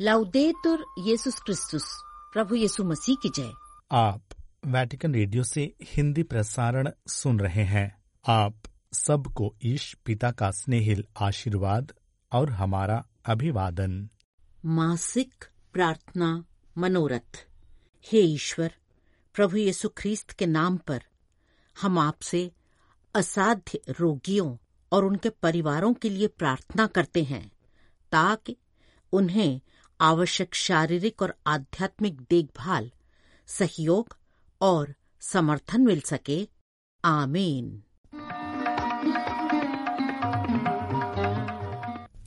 [0.00, 1.84] लाउदेतुर issues क्रिस्तुस
[2.32, 3.52] प्रभु यीशु मसीह की जय
[3.90, 4.22] आप
[4.66, 8.54] वैटिकन रेडियो से हिंदी प्रसारण सुन रहे हैं। आप
[8.92, 11.92] सबको ईश पिता का स्नेहिल आशीर्वाद
[12.32, 14.08] और हमारा अभिवादन।
[14.64, 16.44] मासिक प्रार्थना
[16.78, 17.46] मनोरथ।
[18.12, 18.72] हे ईश्वर
[19.34, 21.02] प्रभु यीशु ख्रीस्त के नाम पर
[21.80, 22.52] हम आपसे
[23.14, 24.56] असाध्य रोगियों
[24.92, 27.52] और उनके परिवारों के लिए प्रार्थना करते हैं
[28.12, 28.56] ताकि
[29.12, 29.60] उन्हें
[30.00, 32.90] आवश्यक शारीरिक और आध्यात्मिक देखभाल,
[33.46, 34.16] सहयोग
[34.60, 36.48] और समर्थन मिल सके।
[37.04, 37.82] आमीन।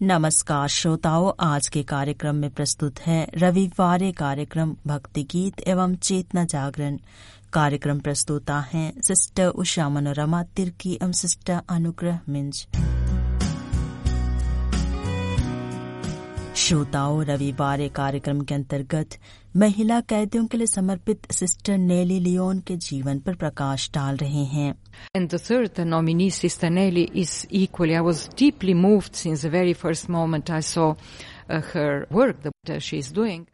[0.02, 7.00] नमस्कार श्रोताओं, आज के कार्यक्रम में प्रस्तुत है रविवार कार्यक्रम भक्ति गीत एवं चेतना जागरण।
[7.54, 12.68] कार्यक्रम प्रस्तुता हैं सिस्टर उषा मनोरमा तिर्की एवं सिस्टर अनुग्रह मिंज।
[16.60, 19.16] श्रोताओं, रविवार कार्यक्रम के अंतर्गत
[19.58, 24.74] महिला कैदियों के लिए समर्पित सिस्टर नेली लियोन के जीवन पर प्रकाश डाल रहे हैं।
[25.16, 30.52] And third nominee sister Nelly is equally I was deeply moved since very first moment
[30.52, 30.90] I saw
[31.52, 33.46] her work she is doing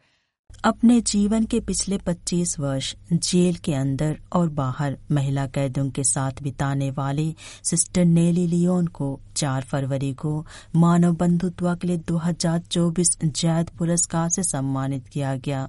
[0.66, 6.42] अपने जीवन के पिछले 25 वर्ष जेल के अंदर और बाहर महिला कैदियों के साथ
[6.42, 13.70] बिताने वाले सिस्टर नेली लियोन को 4 फरवरी को मानव बंधुत्व के लिए 2024 जैद
[13.78, 15.68] पुरस्कार से सम्मानित किया गया।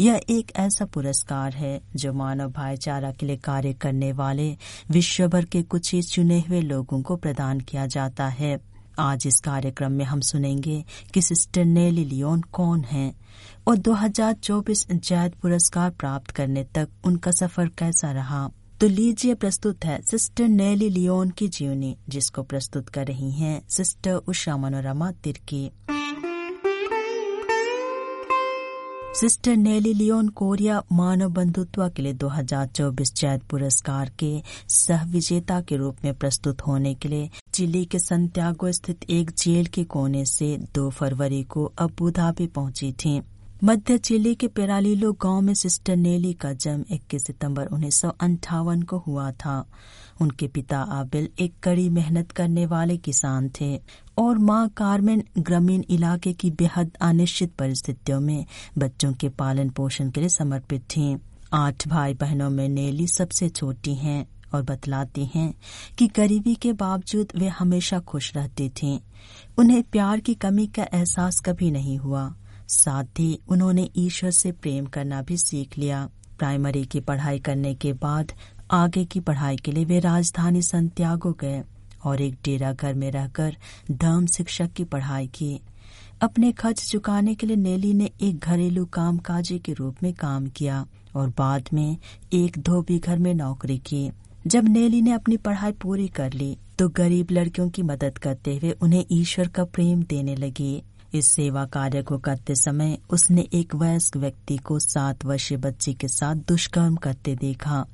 [0.00, 4.56] यह एक ऐसा पुरस्कार है जो मानव भाईचारा के लिए कार्य करने वाले
[4.90, 8.58] विश्व भर के कुछ ही चुने हुए लोगों को प्रदान किया जाता है।
[8.98, 13.14] आज इस कार्यक्रम में हम सुनेंगे कि सिस्टर नेली लियोन कौन है
[13.66, 20.00] और 2024 जैद पुरस्कार प्राप्त करने तक उनका सफ़र कैसा रहा। तो लीजिए प्रस्तुत है
[20.10, 25.70] सिस्टर नेली लियोन की जीवनी, जिसको प्रस्तुत कर रही हैं sister Usha Manorama Tirkey.
[29.18, 34.30] Sister Nelly Leon Correa मानव बंधुत्व के लिए 2024 जैद पुरस्कार के
[34.68, 39.66] सह विजेता के रूप में प्रस्तुत होने के लिए चिली के संत्यागो स्थित एक जेल
[39.66, 43.20] के कोने से 2 फरवरी को अबू धाबी पहुँची थी।
[43.64, 48.00] मध्य चिली के पेरालीलो गाँव में सिस्टर नेली का जन्म 21 सितंबर उन्नीस
[48.88, 49.64] को हुआ था।
[50.20, 53.74] उनके पिता आबिल एक कड़ी मेहनत करने वाले किसान थे।
[54.20, 58.44] और माँ कार्मेन ग्रामीण इलाके की बेहद अनिश्चित परिस्थितियों में
[58.78, 61.16] बच्चों के पालन पोषण के लिए समर्पित थीं।
[61.52, 65.52] आठ भाई बहनों में नेली सबसे छोटी हैं और बतलाती हैं
[65.98, 68.98] कि गरीबी के बावजूद वे हमेशा खुश रहती थीं।
[69.58, 72.28] उन्हें प्यार की कमी का एहसास कभी नहीं हुआ
[72.68, 77.92] साथ ही उन्होंने ईश्वर से प्रेम करना भी सीख लिया प्राइमरी की पढ़ाई करने के
[78.06, 78.32] बाद
[78.72, 81.62] आगे की पढ़ाई के लिए वे राजधानी संत्यागो गए
[82.04, 83.56] और एक डेरा घर में रहकर
[83.90, 85.60] धर्म शिक्षक की पढ़ाई की।
[86.22, 90.86] अपने खर्च चुकाने के लिए नेली ने एक घरेलू कामकाजी के रूप में काम किया
[91.16, 91.96] और बाद में
[92.32, 94.10] एक धोबी घर में नौकरी की।
[94.46, 98.70] जब नेली ने अपनी पढ़ाई पूरी कर ली तो गरीब लड़कियों की मदद करते हुए
[98.72, 100.82] उन्हें ईश्वर का प्रेम देने लगी।
[101.14, 106.08] इस सेवा कार्य को करते समय उसने एक वयस्क व्यक्ति को सात वर्षीय बच्चे के
[106.08, 107.86] साथ दुष्कर्म करते देखा,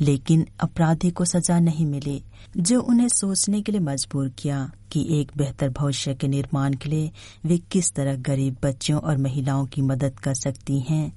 [0.00, 2.22] लेकिन अपराधी को सजा नहीं मिली,
[2.56, 7.10] जो उन्हें सोचने के लिए मजबूर किया कि एक बेहतर भविष्य के निर्माण के लिए
[7.44, 11.12] वे किस तरह गरीब बच्चों और महिलाओं की मदद कर सकती हैं,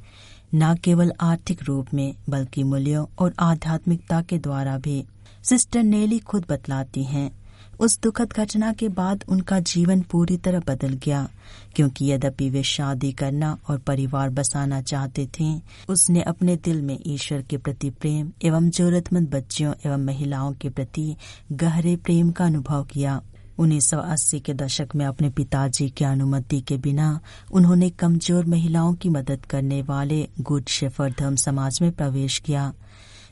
[0.56, 5.06] न केवल आर्थिक रूप में, बल्कि मूल्यों और आध्यात्मिकता के द्वारा भी।
[5.44, 7.43] सिस्टर नेली खुद बतलाती हैं
[7.80, 11.30] उस दुखद घटना के बाद उनका जीवन पूरी तरह बदल गया।
[11.76, 17.42] क्योंकि यद्यपि वे शादी करना और परिवार बसाना चाहते थे, उसने अपने दिल में ईश्वर
[17.42, 21.16] के प्रति प्रेम एवं जरूरतमंद बच्चियों एवं महिलाओं के प्रति
[21.52, 23.22] गहरे प्रेम का अनुभव किया।
[23.60, 27.20] 1980 के दशक में अपने पिताजी की अनुमति के बिना
[27.52, 32.74] उन्होंने कमज़ोर महिलाओं की मदद करने वाले गुड शेफर धर्म समाज में प्रवेश किया।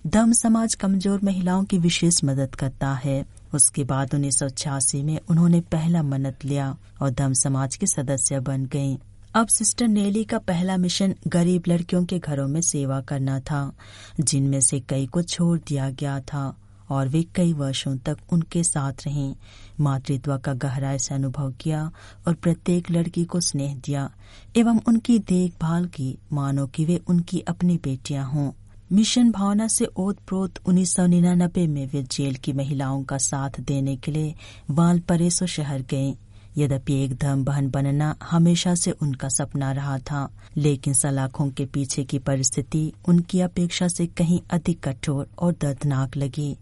[0.08, 5.20] धर्म समाज कमज़ोर महिलाओं की विशेष मदद करता है। उसके बाद उन्नीस सौ छियासी में
[5.30, 8.98] उन्होंने पहला मन्नत लिया और धम समाज के सदस्य बन गई
[9.36, 13.72] अब सिस्टर नेली का पहला मिशन गरीब लड़कियों के घरों में सेवा करना था,
[14.20, 16.58] जिनमें से कई को छोड़ दिया गया था
[16.90, 19.36] और वे कई वर्षों तक उनके साथ रहीं।
[19.80, 21.92] मातृत्व का गहराई से अनुभव किया
[22.28, 24.09] और प्रत्येक लड़की को स्नेह दिया
[24.56, 28.52] एवं उनकी देखभाल की, मानो कि वे उनकी अपनी बेटियाँ हों।
[28.93, 33.59] मिशन भावना से ओत प्रोत उन्नीस सौ निन्यानबे में वे जेल की महिलाओं का साथ
[33.67, 36.14] देने के लिए वाल वालपरेसो शहर गए
[36.58, 40.28] यद्यपि एक धर्म बहन बनना हमेशा से उनका सपना रहा था,
[40.58, 46.58] लेकिन सलाखों के पीछे की परिस्थिति उनकी अपेक्षा से कहीं अधिक कठोर और दर्दनाक लगी।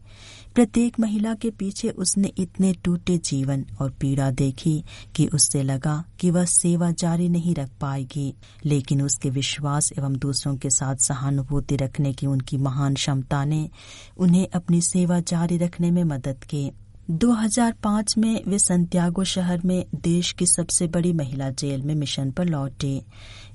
[0.55, 4.83] प्रत्येक महिला के पीछे उसने इतने टूटे जीवन और पीड़ा देखी
[5.15, 8.33] कि उससे लगा कि वह सेवा जारी नहीं रख पाएगी,
[8.65, 13.69] लेकिन उसके विश्वास एवं दूसरों के साथ सहानुभूति रखने की उनकी महान क्षमता ने
[14.17, 16.69] उन्हें अपनी सेवा जारी रखने में मदद की।
[17.11, 22.45] 2005 में वे संत्यागो शहर में देश की सबसे बड़ी महिला जेल में मिशन पर
[22.45, 23.01] लौटे।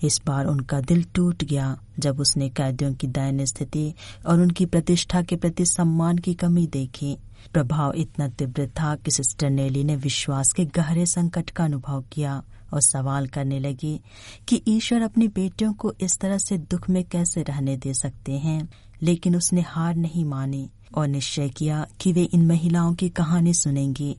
[0.04, 3.94] इस बार उनका दिल टूट गया जब उसने कैदियों की दयनीय स्थिति
[4.26, 7.16] और उनकी प्रतिष्ठा के प्रति सम्मान की कमी देखी।
[7.52, 12.42] प्रभाव इतना तीव्र था कि सिस्टर नेली ने विश्वास के गहरे संकट का अनुभव किया
[12.72, 14.00] और सवाल करने लगी
[14.48, 18.68] कि ईश्वर अपनी बेटियों को इस तरह से दुख में कैसे रहने दे सकते हैं,
[19.02, 24.16] लेकिन उसने हार नहीं मानी। और निश्चय किया कि वे इन महिलाओं की कहानी सुनेंगी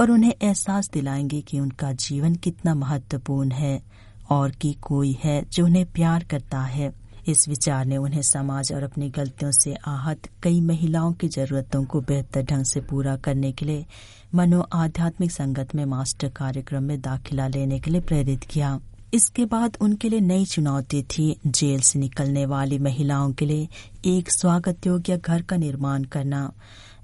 [0.00, 3.82] और उन्हें एहसास दिलाएँगे कि उनका जीवन कितना महत्वपूर्ण है
[4.30, 6.92] और कि कोई है जो उन्हें प्यार करता है।
[7.28, 12.00] इस विचार ने उन्हें समाज और अपनी गलतियों से आहत कई महिलाओं की जरूरतों को
[12.00, 13.86] बेहतर ढंग से पूरा करने के लिए
[14.34, 18.80] मनो आध्यात्मिक संगत में मास्टर कार्यक्रम में दाखिला लेने के लिए प्रेरित किया।
[19.14, 23.68] इसके बाद उनके लिए नई चुनौती थी। जेल से निकलने वाली महिलाओं के लिए
[24.06, 26.52] एक स्वागत योग्य घर का निर्माण करना,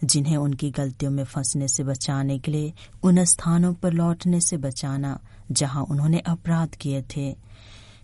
[0.04, 2.72] जिन्हें उनकी गलतियों में फंसने से बचाने के लिए
[3.02, 5.20] उन स्थानों पर लौटने से बचाना,
[5.52, 7.36] जहाँ उन्होंने अपराध किए थे।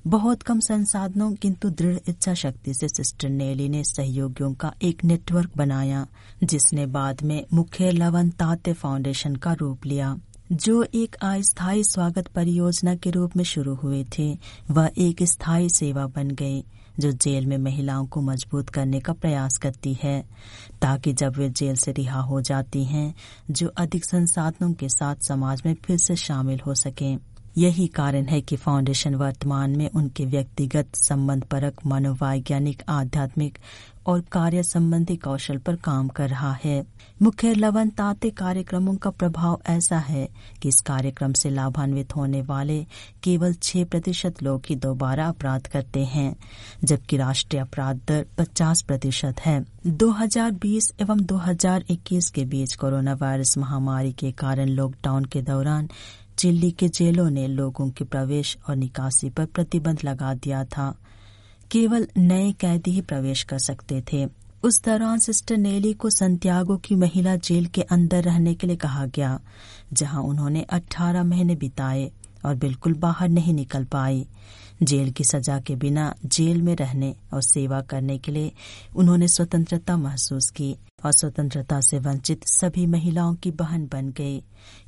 [0.07, 5.51] बहुत कम संसाधनों, किंतु दृढ़ इच्छा शक्ति से सिस्टर नेली ने सहयोगियों का एक नेटवर्क
[5.57, 6.07] बनाया,
[6.45, 10.19] जिसने बाद में मुख्य लवन ताते फाउंडेशन का रूप लिया।
[10.53, 14.39] जो एक अस्थायी स्वागत परियोजना के रूप में शुरू हुए थे,
[14.71, 16.65] वह एक स्थायी सेवा बन गई,
[16.99, 20.25] जो जेल में महिलाओं को मज़बूत करने का प्रयास करती है,
[20.83, 23.15] ताकि जब वे जेल से रिहा हो जाती हैं,
[23.51, 27.19] जो अधिक संसाधनों के साथ समाज में फिर से शामिल हो सकें।
[27.59, 33.59] यही कारण है कि फाउंडेशन वर्तमान में उनके व्यक्तिगत संबंध परक मनोवैज्ञानिक, आध्यात्मिक
[34.07, 36.85] और कार्य संबंधी कौशल पर काम कर रहा है।
[37.23, 40.29] मुख्य लवन ताते कार्यक्रमों का प्रभाव ऐसा है
[40.63, 42.87] कि इस कार्यक्रम से लाभान्वित होने वाले
[43.23, 46.37] केवल छह प्रतिशत लोग ही दोबारा अपराध करते हैं,
[46.85, 54.13] जबकि राष्ट्रीय अपराध दर 50 प्रतिशत है। 2020 एवं 2021 के बीच कोरोना वायरस महामारी
[54.13, 55.89] के कारण लॉकडाउन के दौरान
[56.39, 60.95] चिल्ली के जेलों ने लोगों के प्रवेश और निकासी पर प्रतिबंध लगा दिया था।
[61.73, 64.27] केवल नए कैदी ही प्रवेश कर सकते थे।
[64.65, 69.07] उस दौरान सिस्टर नेली को संत्यागो की महिला जेल के अंदर रहने के लिए कहा
[69.07, 69.39] गया,
[69.93, 72.11] जहाँ उन्होंने 18 महीने बिताए
[72.45, 74.27] और बिल्कुल बाहर नहीं निकल पाई
[74.83, 78.53] जेल की सजा के बिना जेल में रहने और सेवा करने के लिए
[78.97, 80.75] उन्होंने स्वतंत्रता महसूस की
[81.05, 84.43] और स्वतंत्रता से वंचित सभी महिलाओं की बहन बन गई,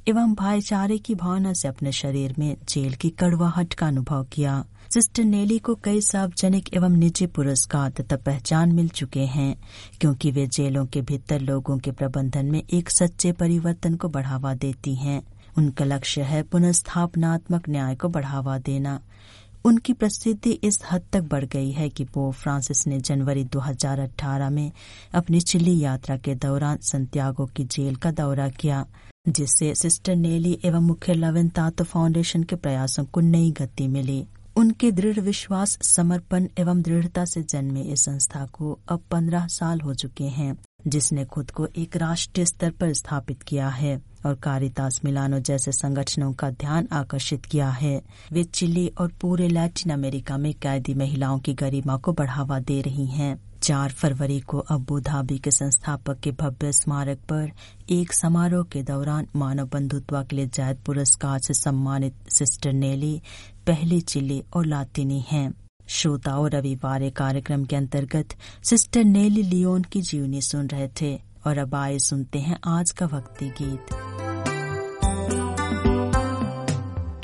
[0.09, 4.65] एवं भाईचारे की भावना से अपने शरीर में जेल की कड़वाहट का अनुभव किया।
[4.95, 9.57] सिस्टर नेली को कई सार्वजनिक एवं निजी पुरस्कार तथा पहचान मिल चुके हैं,
[10.01, 14.95] क्योंकि वे जेलों के भीतर लोगों के प्रबंधन में एक सच्चे परिवर्तन को बढ़ावा देती
[14.95, 15.23] हैं।
[15.59, 19.01] उनका लक्ष्य है पुनस्थापनात्मक न्याय को बढ़ावा देना।
[19.65, 24.73] उनकी प्रसिद्धि इस हद तक बढ़ गई है कि पोप फ्रांसिस ने जनवरी 2018 में
[25.15, 28.87] अपनी चिल्ली यात्रा के दौरान संत्यागो की जेल का दौरा किया,
[29.29, 34.25] जिससे सिस्टर नेली एवं मुख्य लवन तातो फाउंडेशन के प्रयासों को नई गति मिली।
[34.57, 39.95] उनके दृढ़ विश्वास, समर्पण एवं दृढ़ता से जन्मे इस संस्था को अब पंद्रह साल हो
[39.95, 40.57] चुके हैं,
[40.87, 46.33] जिसने खुद को एक राष्ट्रीय स्तर पर स्थापित किया है और कारितास मिलानो जैसे संगठनों
[46.33, 48.01] का ध्यान आकर्षित किया है
[48.33, 53.07] वे चिली और पूरे लैटिन अमेरिका में कैदी महिलाओं की गरिमा को बढ़ावा दे रही
[53.07, 57.51] हैं। चार फरवरी को अबू धाबी के संस्थापक के भव्य स्मारक पर
[57.91, 63.21] एक समारोह के दौरान मानव बंधुत्व के लिए जायद पुरस्कार से सम्मानित सिस्टर नेली
[63.67, 65.53] पहली चिली और लातिनी हैं।
[65.89, 68.29] श्रोताओं रविवार कार्यक्रम के अंतर्गत
[68.65, 71.13] सिस्टर नेली लियोन की जीवनी सुन रहे थे
[71.47, 73.93] और अब आए सुनते हैं आज का भक्ति गीत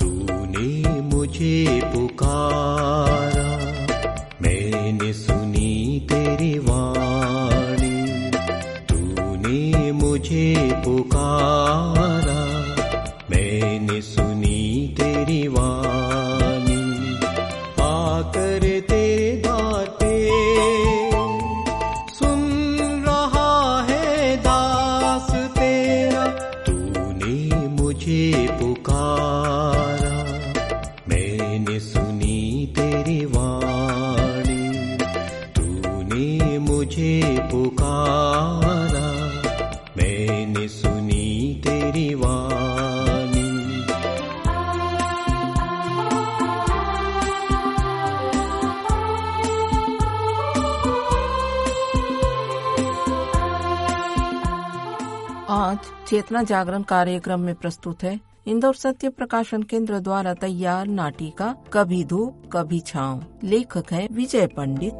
[0.00, 3.48] तूने मुझे पुकारा,
[4.42, 7.96] मैंने सुनी तेरी वाणी
[8.90, 10.54] तूने मुझे
[10.84, 11.99] पुकारा
[56.10, 62.50] चेतना जागरण कार्यक्रम में प्रस्तुत है। इंदौर सत्य प्रकाशन केंद्र द्वारा तैयार नाटिका, कभी धूप,
[62.52, 64.94] कभी छाव। लेखक है विजय पंडित।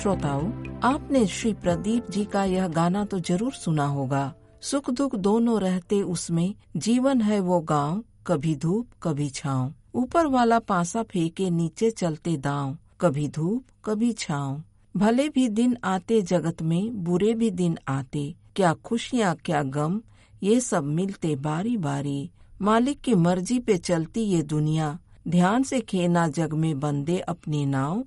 [0.00, 0.50] श्रोताओं,
[0.82, 4.32] आपने श्री प्रदीप जी का यह गाना तो ज़रूर सुना होगा।
[4.62, 10.58] सुख दुख दोनों रहते उसमें, जीवन है वो गाँव, कभी धूप, कभी छाँव। ऊपर वाला
[10.58, 14.62] पासा फेंके नीचे चलते दांव, कभी धूप, कभी छाव।
[14.96, 20.00] भले भी दिन आते जगत में, बुरे भी दिन आते, क्या खुशियाँ, क्या गम,
[20.42, 22.30] ये सब मिलते बारी बारी
[22.62, 24.98] मालिक की मर्ज़ी पे चलती ये दुनिया,
[25.28, 28.04] ध्यान से खेना जग में बंदे अपने नाव,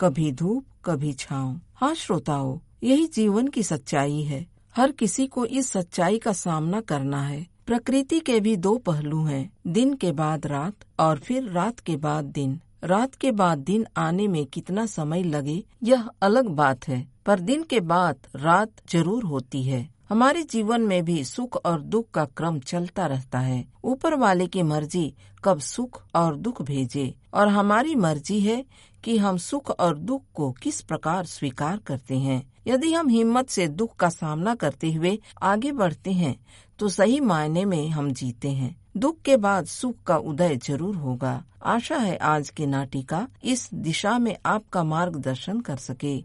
[0.00, 5.70] कभी धूप, कभी छाव। हाँ श्रोताओं, यही जीवन की सच्चाई है। हर किसी को इस
[5.70, 10.74] सच्चाई का सामना करना है। प्रकृति के भी दो पहलू हैं, दिन के बाद रात
[11.00, 15.64] और फिर रात के बाद दिन। रात के बाद दिन आने में कितना समय लगे,
[15.82, 21.04] यह अलग बात है, पर दिन के बाद रात ज़रूर होती है। हमारे जीवन में
[21.04, 26.02] भी सुख और दुख का क्रम चलता रहता है। ऊपर वाले की मर्ज़ी कब सुख
[26.14, 28.64] और दुख भेजे, और हमारी मर्ज़ी है
[29.04, 33.66] कि हम सुख और दुख को किस प्रकार स्वीकार करते हैं। यदि हम हिम्मत से
[33.68, 36.36] दुख का सामना करते हुए आगे बढ़ते हैं
[36.78, 41.42] तो सही मायने में हम जीते हैं। दुख के बाद सुख का उदय ज़रूर होगा।
[41.64, 46.16] आशा है आज की नाटिका इस दिशा में आपका मार्गदर्शन कर सके।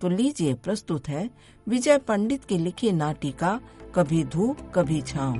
[0.00, 1.28] तो लीजिए, प्रस्तुत है
[1.66, 3.58] विजय पंडित की लिखी नाटिका
[3.94, 5.38] कभी धूप, कभी छाँव।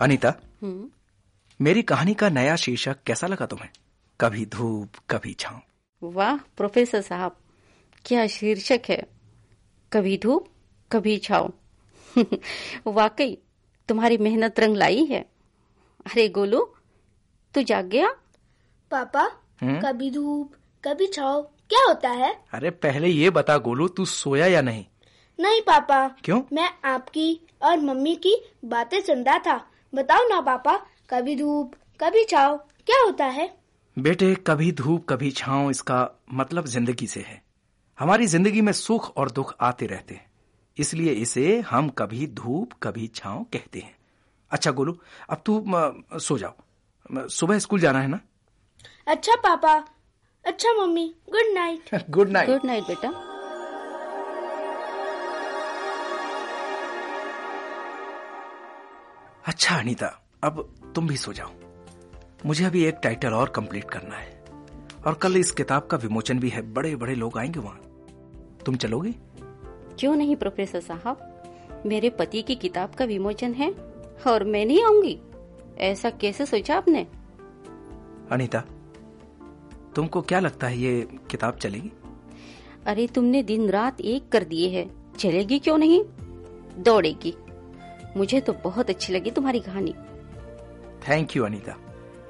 [0.00, 0.34] अनीता
[1.60, 3.68] मेरी कहानी का नया शीर्षक कैसा लगा तुम्हें?
[4.20, 5.60] कभी धूप कभी छाँव
[6.02, 7.36] वाह प्रोफेसर साहब
[8.06, 9.06] क्या शीर्षक है?
[9.92, 10.48] कभी धूप
[10.92, 11.52] कभी छाव
[12.86, 13.38] वाकई
[13.88, 15.20] तुम्हारी मेहनत रंग लाई है।
[16.06, 16.74] अरे गोलू
[17.54, 18.08] तू जाग गया?
[18.90, 19.22] पापा
[19.60, 19.80] हम्म?
[19.80, 22.44] कभी धूप कभी छाव क्या होता है?
[22.52, 24.84] अरे पहले ये बता गोलू तू सोया या नहीं?
[25.40, 26.42] नहीं पापा। क्यों?
[26.52, 32.24] मैं आपकी और मम्मी की बातें सुन रहा था। बताओ ना पापा कभी धूप कभी
[32.24, 33.48] छाव क्या होता है?
[33.96, 37.42] बेटे कभी धूप कभी छाव इसका मतलब ज़िंदगी से है।
[37.98, 40.28] हमारी ज़िंदगी में सुख और दुख आते रहते हैं।
[40.76, 43.94] इसलिए इसे हम कभी धूप कभी छाव कहते हैं।
[44.50, 44.96] अच्छा गोलू
[45.30, 48.20] अब तू म, सो जाओ। सुबह स्कूल जाना है ना?
[49.06, 49.74] अच्छा पापा।
[50.44, 52.10] अच्छा mummy. Good night.
[52.10, 53.08] Good night good night बेटा।
[59.44, 61.50] अच्छा अनीता अब तुम भी सो जाओ।
[62.46, 64.44] मुझे अभी एक टाइटल और कंप्लीट करना है।
[65.06, 67.80] और कल इस किताब का विमोचन भी है। बड़े बड़े लोग आएँगे वहाँ।
[68.66, 69.14] तुम चलोगे?
[69.98, 71.42] क्यों नहीं प्रोफेसर साहब?
[71.86, 73.72] मेरे पति की किताब का विमोचन है
[74.26, 75.20] और मैं नहीं आऊँगी।
[75.78, 77.06] ऐसा कैसे सोचा आपने?
[78.30, 78.64] अनीता
[79.96, 81.92] तुमको क्या लगता है ये किताब चलेगी?
[82.86, 86.04] अरे तुमने दिन रात एक कर दिए है। चलेगी क्यों नहीं?
[86.82, 87.36] दौड़ेगी।
[88.16, 89.94] मुझे तो बहुत अच्छी लगी तुम्हारी कहानी।
[91.08, 91.76] थैंक यू अनीता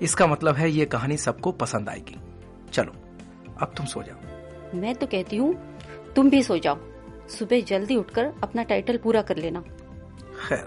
[0.02, 2.16] इसका मतलब है ये कहानी सबको पसंद आएगी।
[2.72, 2.92] चलो
[3.62, 5.54] अब तुम सो जाओ। मैं तो कहती हूँ
[6.16, 6.78] तुम भी सो जाओ।
[7.28, 9.60] सुबह जल्दी उठकर अपना टाइटल पूरा कर लेना।
[10.48, 10.66] खैर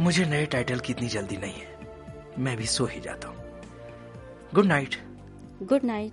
[0.00, 1.70] मुझे नए टाइटल की इतनी जल्दी नहीं है।
[2.38, 3.36] मैं भी सो ही जाता हूँ।
[4.54, 4.96] गुड नाइट
[5.62, 6.12] गुड नाइट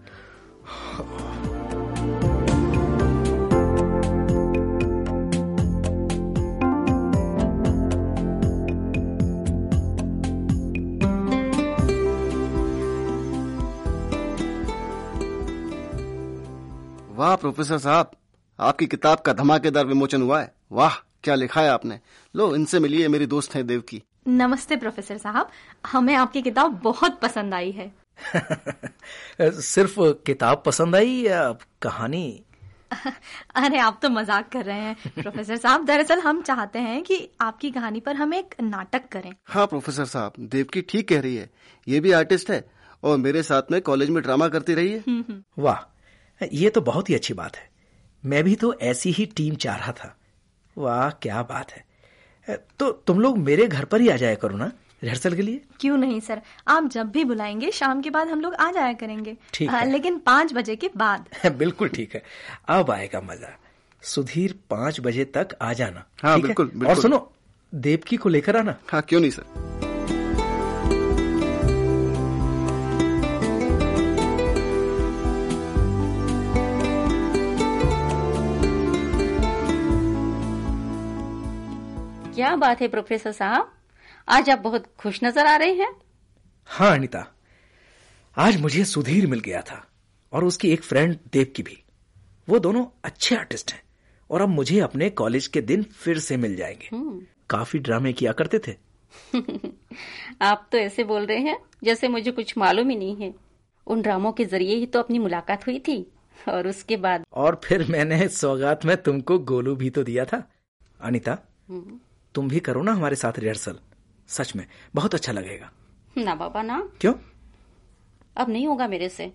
[17.20, 18.12] वाह प्रोफेसर साहब
[18.60, 22.00] आपकी किताब का धमाकेदार विमोचन हुआ है। वाह क्या लिखा है आपने?
[22.36, 25.50] लो इनसे मिलिए मेरी दोस्त है देव की नमस्ते प्रोफेसर साहब।
[25.88, 27.92] हमें आपकी किताब बहुत पसंद आई है।
[29.62, 32.44] सिर्फ़ किताब पसंद आई या कहानी?
[33.56, 37.72] अरे आप तो मज़ाक कर रहे हैं प्रोफेसर साहब। दरअसल हम चाहते हैं कि आपकी
[37.72, 41.50] कहानी पर हम एक नाटक करें। हाँ प्रोफेसर साहब देवकी ठीक कह रही है।
[41.88, 42.66] ये भी आर्टिस्ट है
[43.04, 45.99] और मेरे साथ में कॉलेज में ड्रामा करती रही है। वाह
[46.54, 47.70] ये तो बहुत ही अच्छी बात है।
[48.24, 50.16] मैं भी तो ऐसी ही टीम चाह रहा था।
[50.78, 51.86] वाह क्या बात है।
[52.80, 54.72] तो तुम लोग मेरे घर पर ही आ जाया करो ना
[55.04, 55.62] रिहर्सल के लिए?
[55.80, 59.38] क्यों नहीं सर। आप जब भी बुलाएँगे शाम के बाद हम लोग आ जाया करेंगे।
[59.54, 61.26] ठीक हाँ। लेकिन पाँच बजे के बाद।
[61.58, 62.24] बिल्कुल ठीक है।
[62.68, 63.58] अब आएगा मज़ा।
[64.04, 66.42] सुधीर पाँच बजे तक आ जाना हाँ, है?
[66.42, 67.32] बिल्कुल, और सुनो
[67.76, 69.89] देवकी को लेकर आना। हाँ क्यों नहीं सर?
[82.40, 83.72] क्या बात है प्रोफेसर साहब?
[84.28, 85.92] आज आप बहुत खुश नज़र आ रहे हैं।
[86.66, 87.36] हाँ अनिता।
[88.38, 89.88] आज मुझे सुधीर मिल गया था
[90.34, 91.84] और उसकी एक फ्रेंड देव की भी।
[92.50, 93.82] वो दोनों अच्छे आर्टिस्ट हैं
[94.30, 96.90] और अब मुझे अपने कॉलेज के दिन फिर से मिल जाएँगे।
[97.50, 98.76] काफ़ी ड्रामे किया करते थे।
[100.42, 103.34] आप तो ऐसे बोल रहे हैं जैसे मुझे कुछ मालूम ही नहीं है।
[103.88, 106.12] उन ड्रामों के ज़रिए ही तो अपनी मुलाकात हुई थी
[106.50, 110.44] और उसके बाद और फिर मैंने सौगात में तुमको गोलू भी तो दिया था।
[111.02, 111.38] अनिता
[112.36, 113.80] तुम भी करो ना हमारे साथ रिहर्सल।
[114.28, 115.72] सच में बहुत अच्छा लगेगा।
[116.18, 117.14] ना बाबा ना। क्यों?
[118.38, 119.28] अब नहीं होगा मेरे से।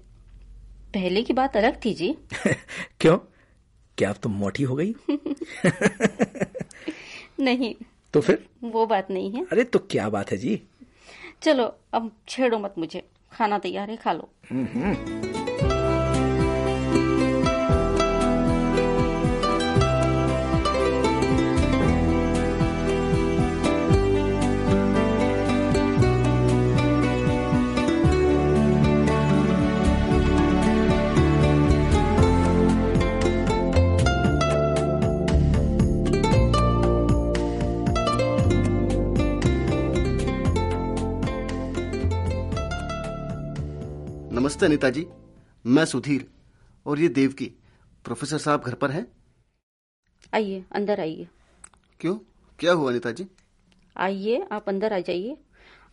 [0.95, 2.19] पहले की बात अलग थी जी।
[3.01, 3.19] क्यों?
[3.99, 4.95] क्या अब तुम मोटी हो गई?
[7.41, 7.75] नहीं।
[8.13, 8.47] तो फिर?
[8.65, 10.63] वो बात नहीं है। अरे तो क्या बात है जी?
[11.43, 14.31] चलो अब छेड़ो मत मुझे। खाना तैयार है खा लो।
[44.54, 45.06] नमस्ते अनिता जी
[45.64, 46.26] मैं सुधीर
[46.87, 47.46] और ये देवकी
[48.04, 49.06] प्रोफेसर साहब घर पर हैं?
[50.34, 51.26] आइए अंदर आइए।
[52.00, 52.14] क्यों?
[52.58, 53.26] क्या हुआ अनिता जी
[53.96, 55.37] आइए आप अंदर आ जाइए।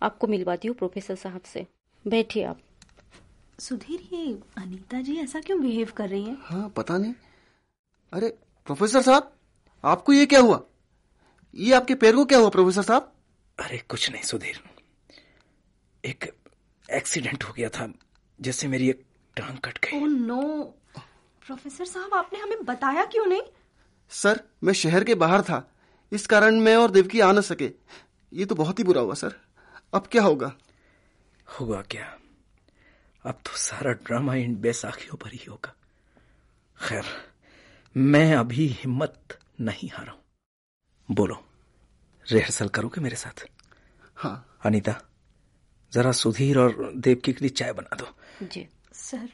[0.01, 1.65] आपको मिलवाती हूँ प्रोफेसर साहब से।
[2.05, 2.59] बैठिए आप।
[3.59, 4.25] सुधीर ये
[4.57, 6.37] अनीता जी ऐसा क्यों बिहेव कर रही है?
[6.41, 7.13] हाँ पता नहीं।
[8.13, 8.29] अरे
[8.65, 9.33] प्रोफेसर साहब
[9.83, 10.61] आपको ये क्या हुआ?
[11.55, 13.11] ये आपके पैर को क्या हुआ प्रोफेसर साहब?
[13.59, 14.63] अरे कुछ नहीं सुधीर।
[16.05, 16.31] एक
[16.89, 17.93] एक्सीडेंट हो गया था।
[18.41, 19.03] जिससे मेरी एक
[19.37, 20.61] टांग कट गई। Oh no.
[21.45, 23.41] प्रोफेसर साहब आपने हमें बताया क्यों नहीं?
[24.09, 25.75] सर मैं शहर के बाहर था।
[26.11, 27.71] इस कारण मैं और देवकी आ न सके।
[28.33, 29.35] ये तो बहुत ही बुरा हुआ सर।
[29.93, 30.53] अब क्या होगा?
[31.59, 32.17] हुआ क्या?
[33.25, 35.75] अब तो सारा ड्रामा इन बेसाखियों पर ही होगा।
[36.87, 37.05] खैर
[37.97, 40.21] मैं अभी हिम्मत नहीं हारा हूँ।
[41.11, 41.43] बोलो
[42.31, 43.45] रिहर्सल करोगे मेरे साथ?
[44.15, 45.01] हाँ। अनीता
[45.93, 48.05] जरा सुधीर और देवकी के लिए चाय बना दो।
[48.41, 49.29] जी। सर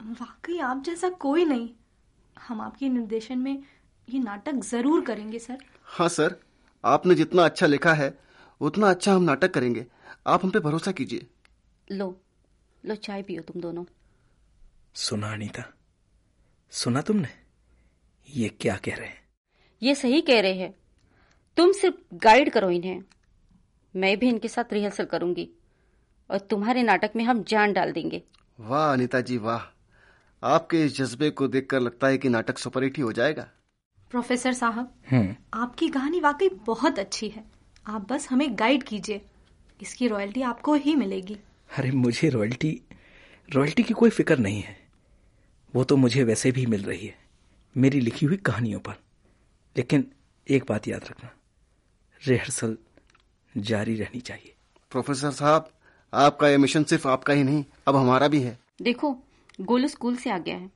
[0.00, 1.70] वाकई आप जैसा कोई नहीं।
[2.38, 3.62] हम आपके निर्देशन में
[4.08, 6.36] ये नाटक ज़रूर करेंगे सर। हाँ सर।
[6.84, 8.18] आपने जितना अच्छा लिखा है
[8.60, 9.86] उतना अच्छा हम नाटक करेंगे।
[10.26, 11.26] आप हम पे भरोसा कीजिए।
[11.90, 12.20] लो
[12.86, 13.84] लो चाय पियो तुम दोनों।
[14.94, 15.64] सुना अनीता।
[16.70, 17.28] सुना तुमने?
[18.28, 19.28] ये क्या कह रहे हैं?
[19.82, 20.74] ये सही कह रहे हैं।
[21.56, 23.02] तुम सिर्फ़ गाइड करो इन्हें।
[23.96, 25.50] मैं भी इनके साथ रिहर्सल करूँगी।
[26.30, 28.22] और तुम्हारे नाटक में हम जान डाल देंगे।
[28.60, 29.74] वाह अनिता जी वाह।
[30.42, 33.48] आपके इस जज्बे को देखकर लगता है कि नाटक सुपरहिट ही हो जाएगा।
[34.10, 37.44] प्रोफेसर साहब हम्म। आपकी कहानी वाकई बहुत अच्छी है।
[37.86, 39.22] आप बस हमें गाइड कीजिए।
[39.82, 41.34] इसकी रॉयल्टी आपको ही मिलेगी।
[41.78, 42.80] अरे मुझे रॉयल्टी
[43.54, 44.76] रॉयल्टी की कोई फ़िक्र नहीं है।
[45.74, 47.18] वो तो मुझे वैसे भी मिल रही है
[47.76, 48.92] मेरी लिखी हुई कहानियों पर।
[49.76, 50.12] लेकिन
[50.50, 51.30] एक बात याद रखना
[52.26, 52.78] रिहर्सल
[53.56, 54.54] जारी रहनी चाहिए।
[54.90, 55.70] प्रोफेसर साहब
[56.12, 59.16] आपका ये मिशन सिर्फ़ आपका ही नहीं अब हमारा भी है। देखो
[59.60, 60.70] गोलू स्कूल से आ गया है।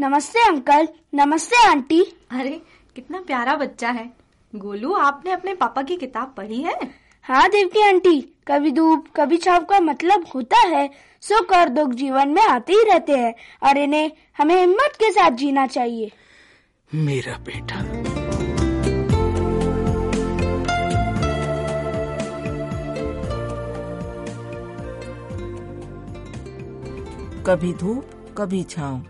[0.00, 2.60] नमस्ते अंकल नमस्ते आंटी। अरे
[2.96, 4.10] कितना प्यारा बच्चा है।
[4.52, 6.78] गोलू आपने अपने पापा की किताब पढ़ी है?
[7.22, 10.88] हाँ देवकी आंटी कभी धूप कभी छाव का मतलब होता है
[11.22, 15.30] सुख और दुख जीवन में आते ही रहते हैं और इन्हें हमें हिम्मत के साथ
[15.30, 16.10] जीना चाहिए।
[16.94, 17.82] मेरा बेटा
[27.46, 29.02] कभी धूप, कभी छाव।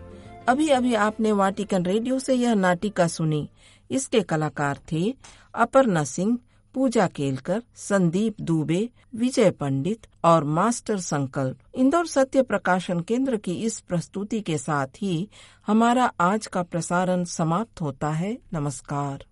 [0.47, 3.49] अभी अभी आपने वाटिकन रेडियो से यह नाटिका सुनी।
[3.91, 5.15] इसके कलाकार थे
[5.55, 6.39] अपर्णा सिंह,
[6.73, 13.79] पूजा केलकर, संदीप दुबे, विजय पंडित और मास्टर संकल्प। इंदौर सत्य प्रकाशन केंद्र की इस
[13.79, 15.29] प्रस्तुति के साथ ही
[15.67, 19.25] हमारा आज का प्रसारण समाप्त होता है। नमस्कार।